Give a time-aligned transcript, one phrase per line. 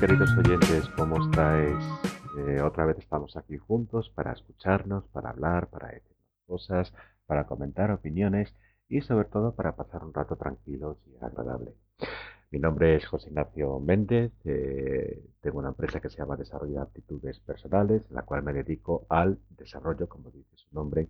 [0.00, 1.78] queridos oyentes, ¿cómo estáis?
[2.36, 6.92] Eh, otra vez estamos aquí juntos para escucharnos, para hablar, para decir cosas,
[7.26, 8.52] para comentar opiniones
[8.88, 11.74] y sobre todo para pasar un rato tranquilo y agradable.
[12.50, 16.80] Mi nombre es José Ignacio Méndez, eh, tengo una empresa que se llama Desarrollo de
[16.80, 21.06] Aptitudes Personales, en la cual me dedico al desarrollo, como dice su nombre,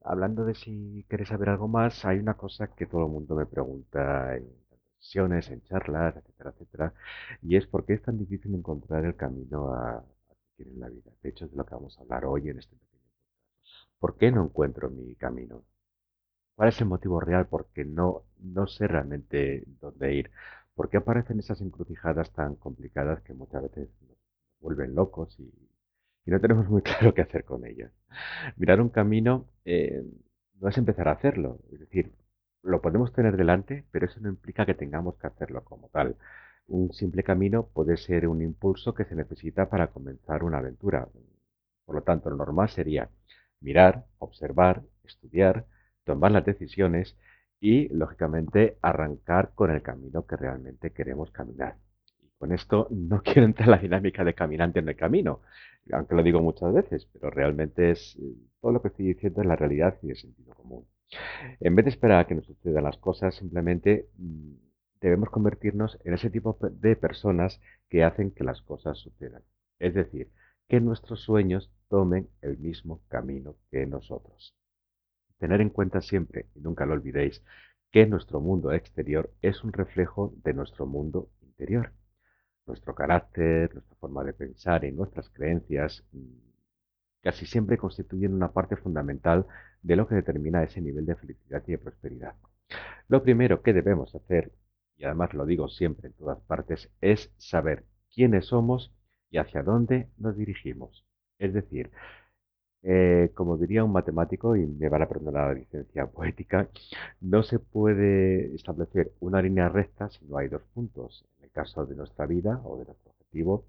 [0.03, 3.45] hablando de si queréis saber algo más, hay una cosa que todo el mundo me
[3.45, 4.47] pregunta en
[4.99, 6.93] sesiones, en charlas, etcétera, etcétera,
[7.41, 10.03] y es por qué es tan difícil encontrar el camino a, a
[10.59, 11.11] en la vida.
[11.21, 13.89] De hecho, es de lo que vamos a hablar hoy en este pequeño podcast.
[13.99, 15.63] ¿Por qué no encuentro mi camino?
[16.55, 17.47] ¿Cuál es el motivo real?
[17.47, 20.31] Porque no, no sé realmente dónde ir.
[20.75, 24.17] ¿Por qué aparecen esas encrucijadas tan complicadas que muchas veces nos
[24.59, 25.51] vuelven locos y,
[26.25, 27.91] no tenemos muy claro qué hacer con ellas?
[28.57, 30.03] Mirar un camino eh,
[30.59, 32.11] no es empezar a hacerlo, es decir,
[32.63, 36.15] lo podemos tener delante, pero eso no implica que tengamos que hacerlo como tal.
[36.67, 41.07] Un simple camino puede ser un impulso que se necesita para comenzar una aventura.
[41.85, 43.09] Por lo tanto, lo normal sería
[43.59, 45.65] mirar, observar, estudiar,
[46.05, 47.15] tomar las decisiones
[47.61, 51.77] y, lógicamente, arrancar con el camino que realmente queremos caminar.
[52.19, 55.41] Y con esto no quiero entrar en la dinámica de caminante en el camino,
[55.93, 59.47] aunque lo digo muchas veces, pero realmente es eh, todo lo que estoy diciendo es
[59.47, 60.87] la realidad y el sentido común.
[61.59, 64.53] En vez de esperar a que nos sucedan las cosas, simplemente mm,
[65.01, 69.43] debemos convertirnos en ese tipo de personas que hacen que las cosas sucedan.
[69.79, 70.31] Es decir,
[70.67, 74.55] que nuestros sueños tomen el mismo camino que nosotros.
[75.41, 77.43] Tener en cuenta siempre, y nunca lo olvidéis,
[77.89, 81.93] que nuestro mundo exterior es un reflejo de nuestro mundo interior.
[82.67, 86.19] Nuestro carácter, nuestra forma de pensar y nuestras creencias mm,
[87.23, 89.47] casi siempre constituyen una parte fundamental
[89.81, 92.35] de lo que determina ese nivel de felicidad y de prosperidad.
[93.07, 94.51] Lo primero que debemos hacer,
[94.95, 98.93] y además lo digo siempre en todas partes, es saber quiénes somos
[99.31, 101.03] y hacia dónde nos dirigimos.
[101.39, 101.89] Es decir,
[102.83, 106.69] eh, como diría un matemático, y me van a la licencia poética,
[107.21, 111.25] no se puede establecer una línea recta si no hay dos puntos.
[111.39, 113.65] En el caso de nuestra vida o de nuestro objetivo,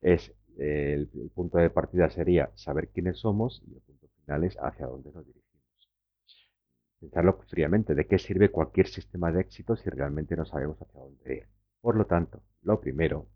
[0.00, 4.44] es eh, el, el, punto de partida sería saber quiénes somos y el punto final
[4.44, 5.44] es hacia dónde nos dirigimos.
[7.00, 11.34] Pensarlo fríamente, ¿de qué sirve cualquier sistema de éxito si realmente no sabemos hacia dónde
[11.34, 11.48] ir?
[11.80, 13.26] Por lo tanto, lo primero,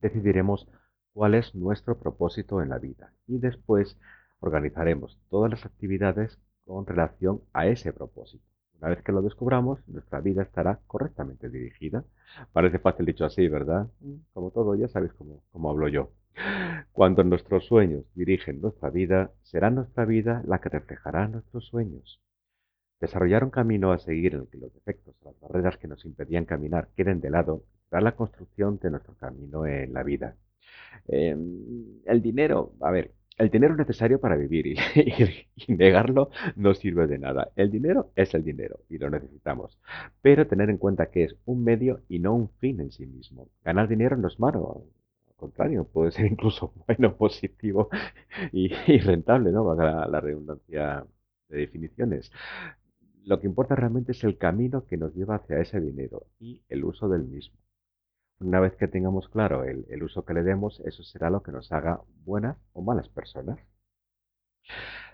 [0.00, 0.68] decidiremos
[1.12, 3.98] cuál es nuestro propósito en la vida y después
[4.42, 8.44] organizaremos todas las actividades con relación a ese propósito.
[8.78, 12.04] Una vez que lo descubramos, nuestra vida estará correctamente dirigida.
[12.52, 13.86] Parece fácil dicho así, ¿verdad?
[14.32, 16.10] Como todo, ya sabéis cómo, cómo hablo yo.
[16.92, 22.20] Cuando nuestros sueños dirigen nuestra vida, será nuestra vida la que reflejará nuestros sueños.
[23.00, 26.04] Desarrollar un camino a seguir en el que los defectos o las barreras que nos
[26.04, 30.34] impedían caminar queden de lado será la construcción de nuestro camino en la vida.
[31.06, 31.36] Eh,
[32.04, 37.18] el dinero, a ver, el dinero es necesario para vivir y, negarlo no sirve de
[37.18, 37.50] nada.
[37.56, 39.78] El dinero es el dinero y lo necesitamos.
[40.20, 43.48] Pero tener en cuenta que es un medio y no un fin en sí mismo.
[43.64, 44.84] Ganar dinero no es malo.
[45.28, 47.88] Al contrario, puede ser incluso bueno, positivo
[48.52, 49.64] y, y rentable, ¿no?
[49.64, 51.06] Valga la, la redundancia
[51.48, 52.30] de definiciones.
[53.24, 56.84] Lo que importa realmente es el camino que nos lleva hacia ese dinero y el
[56.84, 57.56] uso del mismo.
[58.42, 61.70] Una vez que tengamos claro el, uso que le demos, eso será lo que nos
[61.70, 63.58] haga buenas o malas personas.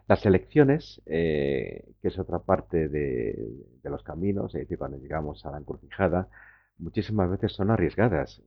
[0.07, 3.37] Las elecciones, eh, que es otra parte de,
[3.85, 6.29] los caminos, es decir, cuando llegamos a la encrucijada,
[6.79, 8.43] muchísimas veces son arriesgadas.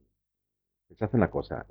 [0.88, 1.68] Pensad una cosa,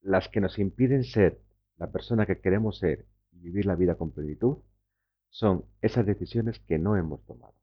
[0.00, 1.40] las que nos impiden ser
[1.76, 4.58] la persona que queremos ser y vivir la vida con plenitud,
[5.30, 7.54] son esas decisiones que no hemos tomado.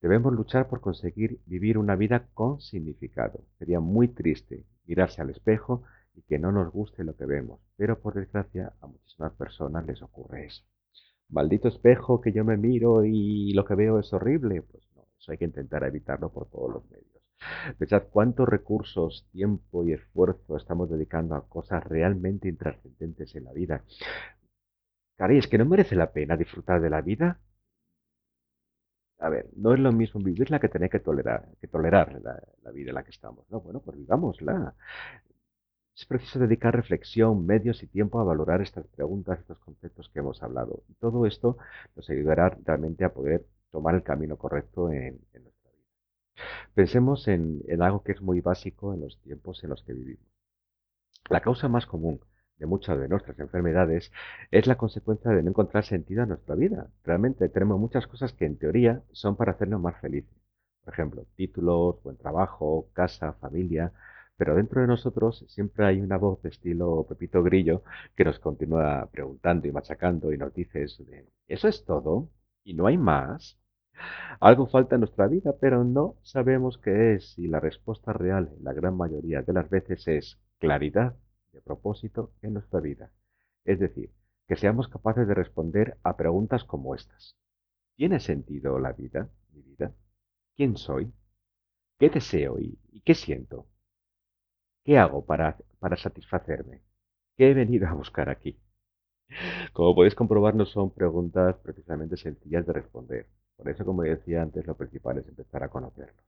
[0.00, 3.44] Debemos luchar por conseguir vivir una vida con significado.
[3.58, 5.82] Sería muy triste mirarse al espejo
[6.14, 10.02] y que no nos guste lo que vemos, pero por desgracia a muchísimas personas les
[10.02, 10.62] ocurre eso.
[11.30, 14.62] Maldito espejo que yo me miro y lo que veo es horrible.
[14.62, 17.22] Pues no, eso hay que intentar evitarlo por todos los medios.
[17.78, 23.84] Pensad cuántos recursos, tiempo y esfuerzo estamos dedicando a cosas realmente intrascendentes en la vida.
[25.16, 27.40] Caray, es que no merece la pena disfrutar de la vida
[29.24, 32.90] a ver, no es lo mismo vivirla que tener que tolerar, que tolerar la, vida
[32.90, 33.50] en la que estamos.
[33.50, 34.74] No, bueno, pues vivámosla.
[35.96, 40.42] Es preciso dedicar reflexión, medios y tiempo a valorar estas preguntas, estos conceptos que hemos
[40.42, 40.82] hablado.
[40.90, 41.56] Y todo esto
[41.96, 45.88] nos ayudará realmente a poder tomar el camino correcto en, en nuestra vida.
[46.74, 50.26] Pensemos en, en algo que es muy básico en los tiempos en los que vivimos.
[51.30, 52.20] La causa más común
[52.58, 54.12] de muchas de nuestras enfermedades
[54.50, 56.88] es la consecuencia de no encontrar sentido a nuestra vida.
[57.04, 60.34] Realmente tenemos muchas cosas que en teoría son para hacernos más felices.
[60.84, 63.92] Por ejemplo, títulos, buen trabajo, casa, familia,
[64.36, 67.82] pero dentro de nosotros siempre hay una voz de estilo Pepito Grillo
[68.16, 72.30] que nos continúa preguntando y machacando y nos dice eso de, ¿eso es todo?
[72.64, 73.58] ¿Y no hay más?
[74.40, 78.64] Algo falta en nuestra vida, pero no sabemos qué es y la respuesta real en
[78.64, 81.16] la gran mayoría de las veces es claridad
[81.64, 83.10] propósito en nuestra vida.
[83.64, 84.12] Es decir,
[84.46, 87.36] que seamos capaces de responder a preguntas como estas.
[87.96, 89.92] ¿Tiene sentido la vida, mi vida?
[90.56, 91.12] ¿Quién soy?
[91.98, 93.66] ¿Qué deseo y, qué siento?
[94.84, 96.82] ¿Qué hago para, para satisfacerme?
[97.36, 98.58] ¿Qué he venido a buscar aquí?
[99.72, 103.26] Como podéis comprobar, no son preguntas precisamente sencillas de responder.
[103.56, 106.24] Por eso, como decía antes, lo principal es empezar a conocerlos.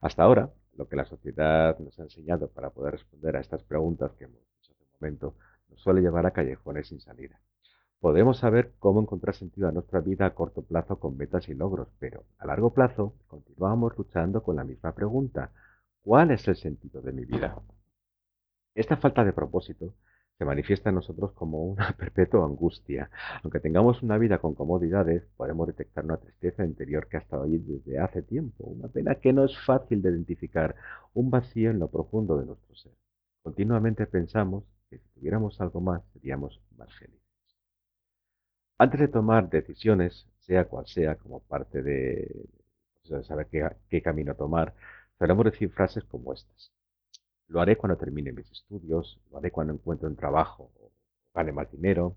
[0.00, 4.12] Hasta ahora, lo que la sociedad nos ha enseñado para poder responder a estas preguntas
[4.12, 5.34] que hemos hecho hace un momento,
[5.68, 7.40] nos suele llevar a callejones sin salida.
[8.00, 11.88] Podemos saber cómo encontrar sentido a nuestra vida a corto plazo con metas y logros,
[11.98, 15.52] pero a largo plazo continuamos luchando con la misma pregunta.
[16.02, 17.62] ¿Cuál es el sentido de mi vida?
[18.74, 19.94] Esta falta de propósito
[20.42, 23.08] se manifiesta en nosotros como una perpetua angustia.
[23.44, 27.58] Aunque tengamos una vida con comodidades, podemos detectar una tristeza interior que ha estado ahí
[27.58, 30.74] desde hace tiempo, una pena que no es fácil de identificar,
[31.14, 32.90] un vacío en lo profundo de nuestro ser.
[33.44, 37.22] Continuamente pensamos que si tuviéramos algo más seríamos más felices.
[38.78, 42.48] Antes de tomar decisiones, sea cual sea, como parte de,
[43.22, 44.74] saber qué, qué camino tomar,
[45.20, 46.72] solemos decir frases como estas.
[47.52, 50.90] Lo haré cuando termine mis estudios, lo haré cuando encuentre un trabajo o
[51.34, 52.16] gane más dinero.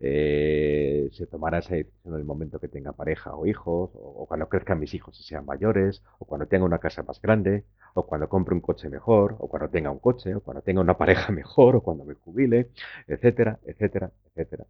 [0.00, 4.48] Eh, se tomará esa decisión en el momento que tenga pareja o hijos, o, cuando
[4.48, 7.64] crezcan mis hijos y sean mayores, o cuando tenga una casa más grande,
[7.94, 10.96] o cuando compre un coche mejor, o cuando tenga un coche, o cuando tenga una
[10.96, 12.70] pareja mejor, o cuando me jubile,
[13.08, 14.66] etcétera, etcétera, etcétera.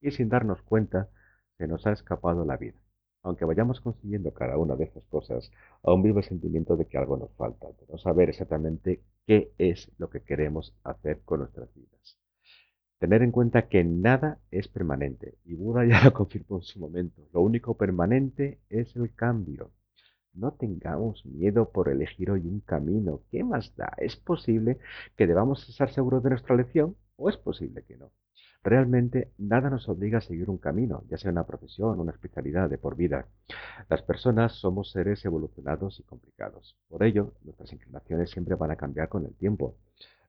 [0.00, 1.08] Y sin darnos cuenta,
[1.58, 2.76] se nos ha escapado la vida.
[3.22, 5.50] Aunque vayamos consiguiendo cada una de estas cosas,
[5.82, 9.90] aún vivo el sentimiento de que algo nos falta, de no saber exactamente qué es
[9.98, 12.18] lo que queremos hacer con nuestras vidas.
[12.98, 17.28] Tener en cuenta que nada es permanente, y Buda ya lo confirmó en su momento,
[17.32, 19.72] lo único permanente es el cambio.
[20.34, 23.20] No tengamos miedo por elegir hoy un camino.
[23.30, 23.92] ¿Qué más da?
[23.98, 24.78] ¿Es posible
[25.16, 28.10] que debamos estar seguros de nuestra elección o es posible que no?
[28.64, 32.78] Realmente nada nos obliga a seguir un camino, ya sea una profesión, una especialidad de
[32.78, 33.26] por vida.
[33.88, 36.76] Las personas somos seres evolucionados y complicados.
[36.88, 39.76] Por ello, nuestras inclinaciones siempre van a cambiar con el tiempo.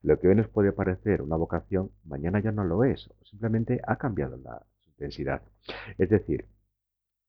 [0.02, 3.80] Lo que hoy nos puede parecer una vocación, mañana ya no lo es, o simplemente
[3.86, 5.42] ha cambiado la, intensidad.
[5.98, 6.48] Es decir,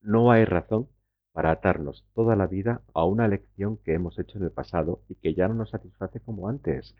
[0.02, 0.88] no hay razón
[1.32, 5.16] para atarnos toda la vida a una elección que hemos hecho en el pasado y
[5.16, 6.94] que ya no nos satisface como antes.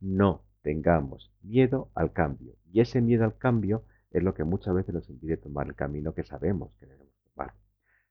[0.00, 2.54] No, tengamos miedo al cambio.
[2.72, 6.14] Y ese miedo al cambio es lo que muchas veces nos impide tomar el camino
[6.14, 7.54] que sabemos que debemos tomar.